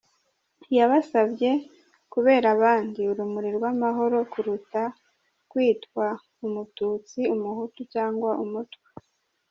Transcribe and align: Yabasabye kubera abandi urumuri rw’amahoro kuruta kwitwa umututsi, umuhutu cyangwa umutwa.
Yabasabye 0.77 1.51
kubera 2.13 2.47
abandi 2.55 2.99
urumuri 3.11 3.49
rw’amahoro 3.57 4.17
kuruta 4.31 4.81
kwitwa 5.49 6.05
umututsi, 6.45 7.19
umuhutu 7.35 7.81
cyangwa 7.93 8.31
umutwa. 8.43 8.87